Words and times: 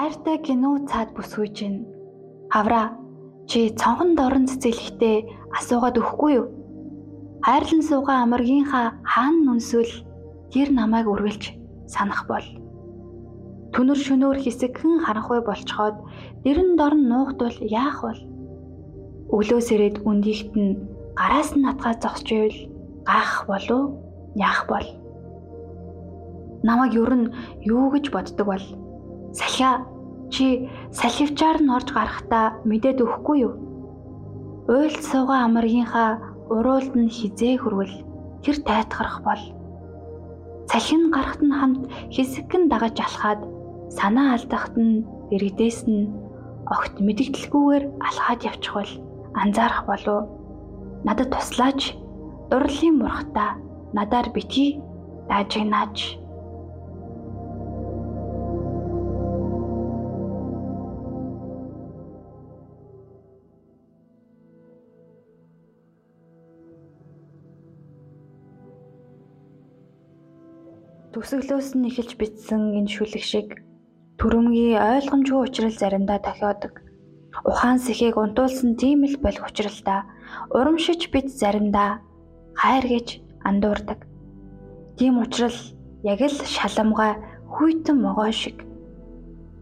хайртай 0.00 0.38
гинүү 0.40 0.88
цаад 0.88 1.10
бүсгүй 1.12 1.48
чинь 1.52 1.74
хавра 2.48 2.96
чи 3.44 3.68
цонхон 3.80 4.14
дорн 4.16 4.46
цэцэлэхдээ 4.48 5.16
асуугаад 5.60 6.00
өгөхгүй 6.00 6.32
юу? 6.40 6.46
Хайрлан 7.44 7.84
суугаа 7.84 8.24
амаргийнхаа 8.24 8.86
хаан 9.04 9.44
нүнсвэл 9.44 9.92
тэр 10.56 10.72
намайг 10.72 11.04
үргэлж 11.04 11.52
санах 11.84 12.24
бол. 12.32 12.46
Түнэр 13.76 14.00
шөнөөр 14.00 14.40
хэсэгхэн 14.40 15.04
харанхуй 15.04 15.44
болцоход 15.44 16.00
дэрэн 16.48 16.80
дорн 16.80 17.04
нуухдвал 17.04 17.60
яах 17.68 18.00
бол? 18.00 18.20
Өглөө 19.36 19.60
сэрээд 19.68 19.96
үндийгт 20.08 20.56
нь 20.56 20.80
гараас 21.12 21.52
нь 21.52 21.64
натгаа 21.68 22.00
зогсч 22.00 22.28
ивэл 22.32 22.58
gaах 23.04 23.44
болов 23.44 24.00
яах 24.32 24.64
бол? 24.64 24.88
Намайг 26.64 26.96
ер 26.96 27.12
нь 27.20 27.32
юу 27.68 27.92
гэж 27.92 28.08
боддог 28.16 28.48
бол? 28.48 28.64
Салхиа 29.38 29.72
чи 30.32 30.70
салхивчаар 30.98 31.58
нь 31.62 31.72
орж 31.76 31.88
гарахтаа 31.94 32.46
мэдээд 32.68 32.98
өгөхгүй 33.04 33.38
юу? 33.46 33.54
Уйлд 34.70 35.02
суугаа 35.10 35.46
амаргийнхаа 35.46 36.10
уруулд 36.54 36.94
нь 36.98 37.10
хизээ 37.16 37.54
хөрвөл 37.62 37.94
тэр 38.42 38.56
тайтгарах 38.66 39.18
бол. 39.26 39.42
Салхин 40.70 41.10
гарахт 41.14 41.42
нь 41.42 41.56
хамт 41.58 41.82
хэсэгэн 42.14 42.64
дагаж 42.70 42.96
алхаад 43.06 43.40
санаа 43.90 44.34
алдахт 44.34 44.74
нь 44.78 45.02
дэрэгдээс 45.30 45.78
нь 45.90 46.10
огт 46.74 46.94
мэдэгдэлгүйгээр 47.06 47.84
алхаад 48.06 48.40
явчих 48.50 48.74
бол 48.78 48.92
анзаарах 49.42 49.82
болов 49.90 50.20
надад 51.06 51.30
туслаач 51.34 51.80
дурлалын 52.50 52.94
мурхтаа 52.98 53.50
надаар 53.96 54.28
битгий 54.34 54.78
даажигнаач 55.28 56.19
Төгсгөлөөс 71.10 71.74
нь 71.74 71.88
эхэлж 71.90 72.14
бичсэн 72.20 72.62
энэ 72.78 72.92
шүлэг 72.94 73.24
шиг 73.26 73.48
төрөмгийн 74.22 74.78
ойлгомжгүй 74.78 75.40
учрал 75.42 75.74
заримдаа 75.74 76.18
тохиодог. 76.22 76.74
Ухаан 77.50 77.78
сэхийг 77.82 78.14
унтуулсан 78.14 78.78
тийм 78.78 79.02
л 79.10 79.18
болох 79.18 79.50
учралдаа 79.50 80.06
урамшиж 80.54 81.10
бит 81.10 81.26
заримдаа 81.34 81.98
хайр 82.54 82.84
гэж 82.86 83.08
андуурдаг. 83.48 84.06
Тийм 84.96 85.18
учраас 85.18 85.74
яг 86.06 86.20
л 86.22 86.36
шаламгай 86.54 87.18
хүйтэн 87.54 87.96
могоо 87.98 88.30
шиг 88.30 88.70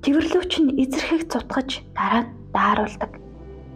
Тэвэрлүүч 0.03 0.53
нь 0.63 0.77
эзэрхийг 0.83 1.33
цутгаж 1.33 1.83
дараа 1.97 2.23
нь 2.23 2.33
дааруулдаг. 2.55 3.13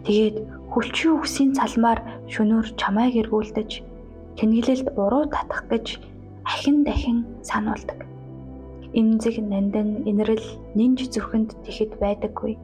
Тэгээд 0.05 0.37
хүлчийн 0.71 1.19
үсийн 1.19 1.51
цалмаар 1.57 1.99
шөнөөр 2.31 2.67
чамайг 2.79 3.13
эргүүлдэж 3.21 3.71
тэнглэлд 4.37 4.87
уруу 4.95 5.25
татах 5.27 5.67
гэж 5.67 6.12
ахин 6.45 6.83
дахин 6.83 7.25
сануулдаг. 7.41 8.05
Имзэг 8.93 9.41
нандин 9.41 10.05
инрэл 10.05 10.47
нинж 10.75 11.09
зүрхэнд 11.13 11.57
тэхэд 11.65 11.97
байдаггүй. 11.97 12.57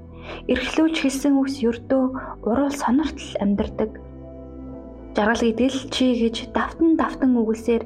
Эрхлүүлж 0.51 0.97
хэлсэн 1.01 1.33
үгс 1.41 1.55
ердөө 1.65 2.03
уруул 2.45 2.75
сониртол 2.75 3.31
амьдардаг. 3.43 3.91
Жаргал 5.15 5.41
гэдэл 5.41 5.79
чи 5.89 6.05
гэж 6.21 6.53
давтан 6.53 6.95
давтан 7.01 7.33
үгэлсээр 7.41 7.83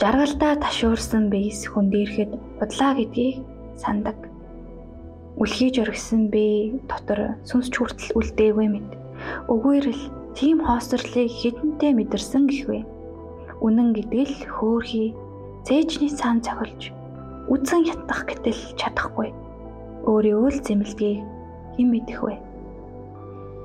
жаргалдаа 0.00 0.54
ташуурсан 0.62 1.30
бийс 1.32 1.66
хүндийрэхэд 1.66 2.32
бодлаа 2.60 2.92
гэдгийг 2.94 3.42
сандаг. 3.82 4.18
Үлхийж 5.40 5.82
оргисон 5.82 6.30
би 6.30 6.78
дотор 6.86 7.40
сүнс 7.48 7.72
хүртэл 7.74 8.14
үлдээгүй 8.18 8.68
мэд. 8.70 8.90
Өгөөр 9.50 9.86
л 9.90 10.02
тийм 10.38 10.62
хоосрлыг 10.62 11.30
хідэнтэй 11.30 11.92
мэдэрсэн 11.94 12.46
гэхвэ. 12.46 12.86
Үнэн 13.64 13.96
гэдэг 13.96 14.28
л 14.28 14.40
хөөхий 14.44 15.16
цээжний 15.64 16.12
цаан 16.12 16.44
цохилж 16.44 16.92
үдсэн 17.48 17.88
ятгах 17.88 18.28
гэтэл 18.28 18.60
чадахгүй. 18.76 19.32
Өөрийгөө 20.04 20.50
л 20.52 20.60
зэмлэдгийг 20.60 21.24
хэн 21.76 21.88
мэдэх 21.88 22.20
вэ? 22.20 22.36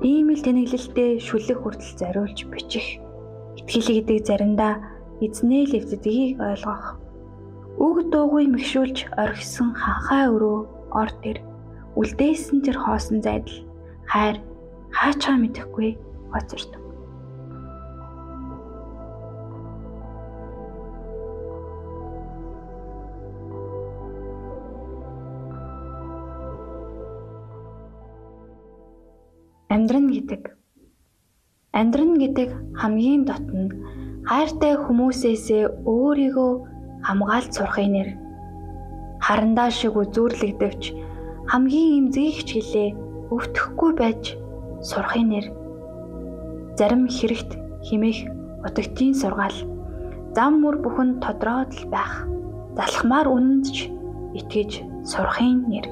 Ийм 0.00 0.32
л 0.32 0.40
тэнэглэлтэй 0.40 1.20
шүлэг 1.20 1.60
хүртэл 1.60 1.92
зориулж 2.00 2.38
бичих. 2.48 2.96
Итгэлэг 3.60 4.08
гэдэг 4.08 4.18
заримдаа 4.24 4.74
эзнээ 5.20 5.64
л 5.68 5.76
эвддгийг 5.76 6.40
ойлгох. 6.40 6.96
Үг 7.76 7.96
дуугүй 8.08 8.48
мэгшүүлж 8.48 9.12
орхисон 9.20 9.76
ханхаа 9.76 10.32
өрөө 10.32 10.58
ор 10.96 11.10
тэр 11.20 11.44
үлдээсэн 12.00 12.64
тэр 12.64 12.76
хоосон 12.80 13.20
зайдал 13.20 13.68
хайр 14.08 14.36
хаачаа 14.96 15.36
мэдэхгүй 15.36 16.00
хоцордог. 16.32 16.79
Амьдран 29.80 30.12
гэдэг 30.12 30.42
Амьдран 31.72 32.12
гэдэг 32.20 32.50
хамгийн 32.76 33.24
дотн 33.24 33.64
хайртай 34.28 34.76
хүмүүсээсээ 34.76 35.88
өөрийгөө 35.88 36.52
хамгаалж 37.08 37.50
сурахын 37.56 37.92
нэр. 37.96 38.08
Харандаа 39.24 39.72
шиг 39.72 39.96
үзүүрлэгдэвч 39.96 40.82
хамгийн 41.48 41.90
эмзгийг 41.96 42.34
хичээлээ 42.36 42.88
өвтөхгүй 43.32 43.90
байж 43.96 44.36
сурахын 44.84 45.28
нэр. 45.32 45.46
Зарим 46.76 47.08
хэрэгт 47.08 47.50
химэх 47.80 48.28
утагтын 48.60 49.16
сургаал 49.16 49.58
зам 50.36 50.60
мөр 50.60 50.76
бүхэн 50.84 51.24
тодроод 51.24 51.72
л 51.72 51.84
байх. 51.88 52.28
Залхмаар 52.76 53.32
үнэндж 53.32 53.88
итгэж 54.36 54.84
сурахын 55.08 55.64
нэр. 55.72 55.88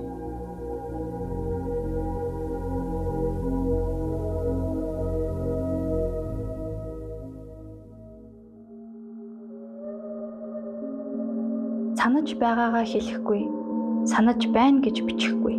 Санаж 11.99 12.29
байгаагаа 12.39 12.87
хэлэхгүй, 12.87 13.43
санаж 14.07 14.41
байна 14.55 14.79
гэж 14.87 15.03
бичихгүй. 15.03 15.57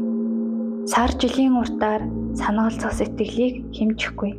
Сар 0.88 1.12
жилийн 1.20 1.60
уртаар 1.60 2.08
санагалцах 2.40 2.96
сэтгэлийг 2.96 3.56
хэмжихгүй. 3.76 4.32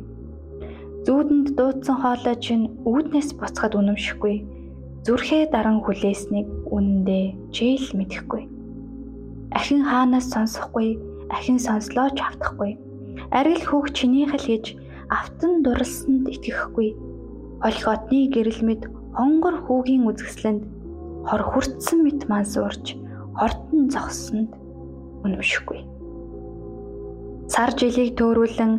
Зүүдэнд 1.05 1.47
дуудсан 1.57 1.97
хоолой 2.01 2.37
чинь 2.41 2.73
үүднээс 2.89 3.37
буцахад 3.37 3.77
үнэмшихгүй. 3.77 4.35
Зүрхээ 5.05 5.53
даран 5.53 5.85
хүлээснийг 5.85 6.49
үнэндээ 6.73 7.25
чийл 7.53 7.87
мэдэхгүй. 7.93 8.43
Ахин 9.53 9.81
хаанаас 9.85 10.33
сонсохгүй, 10.33 10.97
ахин 11.29 11.61
сонслооч 11.61 12.17
автахгүй. 12.17 12.81
Арил 13.29 13.61
хүүг 13.61 13.93
чинийх 13.93 14.33
л 14.33 14.45
гэж 14.49 14.65
автан 15.09 15.61
дурлсанд 15.61 16.25
итгэхгүй. 16.33 16.97
Холхотны 17.61 18.29
гэрэл 18.33 18.61
мэд 18.65 18.81
хонгор 19.13 19.55
хүүгийн 19.65 20.05
үзэсгэлэнд 20.09 20.80
хор 21.27 21.41
хүртсэн 21.45 22.01
мэт 22.01 22.25
мансуурч 22.25 22.97
хортон 23.37 23.89
зогссонд 23.93 24.51
үнэмшихгүй. 25.21 25.85
Сар 27.45 27.71
жилийг 27.77 28.17
төөрүүлэн 28.17 28.73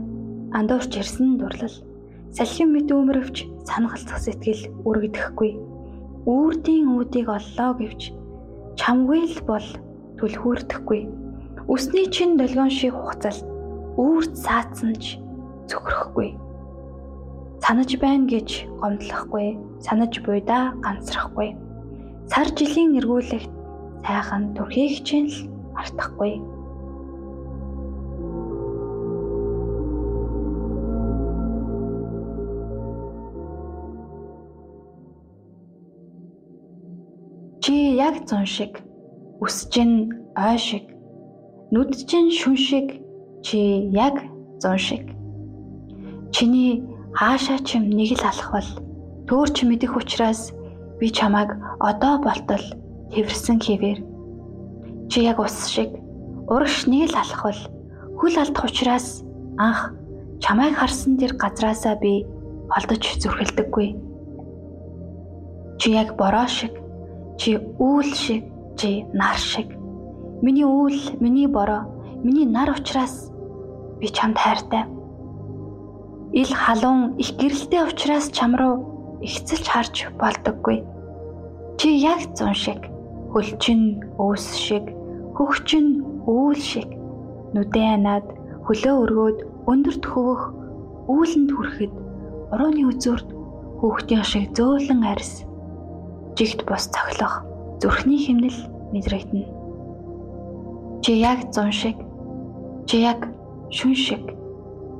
андуурч 0.51 0.93
ирсэн 0.99 1.39
дурлал 1.39 1.77
салхин 2.35 2.75
мэт 2.75 2.91
өмөрөвч 2.91 3.47
санахалцах 3.69 4.19
сэтгэл 4.19 4.63
үргэдэхгүй. 4.89 5.53
Үүрдийн 6.27 6.87
үүдийг 6.99 7.29
оллоо 7.31 7.71
гэвч 7.79 8.11
чамгүй 8.75 9.23
л 9.31 9.39
бол 9.47 9.69
түлхүүрдэхгүй. 10.19 11.01
Үсний 11.71 12.07
чин 12.11 12.35
долгион 12.35 12.71
шиг 12.75 12.95
хугацаалт 12.99 13.47
үүрд 14.03 14.35
саацсанч 14.35 15.23
зөвхөрөхгүй. 15.71 16.35
Санаж 17.63 17.91
байна 18.03 18.27
гэж 18.27 18.67
гомдлохгүй, 18.83 19.55
санаж 19.79 20.19
буйдаа 20.27 20.75
ганцрахгүй 20.83 21.62
сар 22.33 22.49
жилийн 22.57 22.97
эргүүлэгт 22.97 23.53
сайхан 24.09 24.57
төрхийг 24.57 25.05
чинь 25.05 25.29
л 25.29 25.37
мартахгүй. 25.77 26.41
Чи 37.61 37.75
яг 38.01 38.17
зун 38.25 38.47
шиг 38.49 38.81
үс 39.45 39.69
чинь 39.69 40.09
ой 40.33 40.57
шиг 40.57 40.89
нүд 41.69 41.93
чинь 42.09 42.33
шүн 42.33 42.57
шиг 42.57 42.89
чи 43.45 43.61
яг 43.93 44.17
зун 44.57 44.81
шиг 44.81 45.05
чиний 46.33 46.81
хаашаа 47.13 47.61
чим 47.69 47.93
нэг 47.93 48.17
л 48.17 48.25
алхвал 48.25 48.69
төөрч 49.29 49.69
мэдэх 49.69 49.93
учраас 50.01 50.57
би 51.03 51.11
чамайг 51.11 51.59
одоо 51.83 52.23
болтол 52.23 52.63
тэрсэн 53.11 53.59
хэвээр 53.59 54.13
Чи 55.11 55.27
яг 55.27 55.43
ус 55.43 55.67
шиг 55.67 55.91
урагш 56.47 56.87
нэг 56.87 57.11
л 57.11 57.19
алхвал 57.19 57.59
хөл 58.23 58.37
алдах 58.39 58.71
учраас 58.71 59.27
анх 59.59 59.99
чамайг 60.39 60.79
харсан 60.79 61.19
тэр 61.19 61.35
газраасаа 61.35 61.99
би 61.99 62.23
холдож 62.71 63.03
зүрхэлдэггүй. 63.19 63.89
Чи 65.83 65.89
яг 65.91 66.15
бороо 66.15 66.47
шиг, 66.47 66.73
чи 67.35 67.59
үүл 67.59 68.09
шиг, 68.15 68.47
чи 68.79 69.03
нар 69.13 69.37
шиг. 69.37 69.75
Миний 70.41 70.65
үүл, 70.65 71.19
миний 71.19 71.51
бороо, 71.51 71.83
миний 72.23 72.47
нар 72.47 72.71
учраас 72.79 73.27
би 73.99 74.07
чамд 74.07 74.39
хайртай. 74.39 74.87
Ил 76.31 76.53
халуун 76.55 77.19
их 77.19 77.35
гэрэлтэй 77.37 77.83
учраас 77.91 78.31
чам 78.31 78.55
руу 78.55 78.92
ихцэлж 79.27 79.67
харж 79.71 79.97
болдоггүй. 80.21 80.83
Чи 81.79 81.89
яг 82.03 82.21
зун 82.37 82.55
шиг, 82.55 82.81
хөлчин 83.33 84.03
өөс 84.19 84.47
шиг, 84.59 84.91
хөгчин 85.37 86.03
үүл 86.29 86.59
шиг 86.59 86.91
нүдэн 87.55 88.03
анаад 88.03 88.27
хөлөө 88.67 88.95
өргөөд 89.03 89.39
өндөрт 89.71 90.05
хөвөх 90.07 90.43
үүлэнд 91.11 91.51
хүрэхэд 91.53 91.95
урууны 92.53 92.83
үзүүрт 92.91 93.29
хүүхдийн 93.81 94.25
шиг 94.29 94.45
зөөлөн 94.57 95.03
арьс 95.03 95.43
жигт 96.37 96.63
бос 96.69 96.87
цоглох 96.95 97.43
зүрхний 97.81 98.21
химнэл 98.23 98.59
мэдрэгдэнэ. 98.93 99.49
Чи 101.03 101.13
яг 101.19 101.51
зун 101.51 101.73
шиг 101.73 101.99
чи 102.87 103.03
яг 103.03 103.27
шүн 103.73 103.95
шиг 103.97 104.23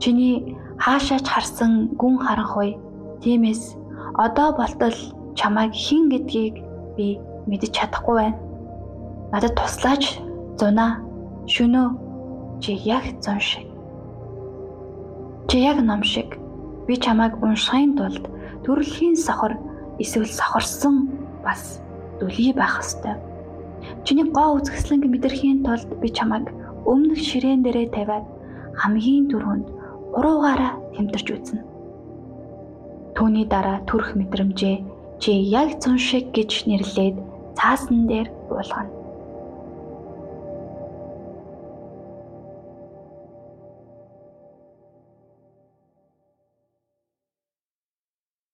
чиний 0.01 0.59
хаашаач 0.83 1.27
харсан 1.29 1.95
гүн 2.01 2.19
харанхуй 2.19 2.77
тиймээс 3.23 3.79
одоо 4.15 4.53
болтол 4.53 4.95
чамайг 5.35 5.73
хин 5.73 6.09
гэдгийг 6.09 6.61
би 6.97 7.19
мэдэж 7.47 7.73
чадахгүй 7.73 8.17
байна. 8.17 8.39
Надад 9.33 9.57
туслаач 9.57 10.19
зунаа 10.61 11.01
шөнөө 11.49 11.89
чи 12.61 12.77
яг 12.85 13.05
зун 13.25 13.41
шиг. 13.41 13.67
Чи 15.49 15.59
яг 15.65 15.81
ном 15.81 16.03
шиг 16.03 16.37
би 16.87 16.97
чамайг 16.97 17.41
уншихын 17.43 17.97
тулд 17.97 18.29
төрөлхийн 18.65 19.17
сохор 19.17 19.57
эсвэл 19.99 20.29
сохорсон 20.29 21.09
бас 21.45 21.81
дүлий 22.21 22.53
байх 22.53 22.79
ёстой. 22.85 23.17
Чиний 24.05 24.29
гоо 24.29 24.61
үзэсгэлэнг 24.61 25.09
мэдрэхийн 25.09 25.65
тулд 25.65 25.89
би 26.01 26.09
чамайг 26.13 26.53
өмнөх 26.85 27.19
ширээн 27.19 27.65
дээрээ 27.65 27.89
тавиад 27.97 28.27
хамгийн 28.77 29.33
түрүүнд 29.33 29.67
уруугаараа 30.17 30.73
тэмтэрч 30.95 31.29
үзнэ. 31.33 31.72
Түүний 33.17 33.47
дараа 33.53 33.79
төрөх 33.89 34.17
мэдрэмжээ 34.19 34.77
чи 35.23 35.33
яг 35.61 35.79
зун 35.83 35.99
шиг 35.99 36.33
гэж 36.37 36.67
нэрлээд 36.69 37.17
цаасан 37.59 38.09
дээр 38.11 38.29
буулгана. 38.49 39.02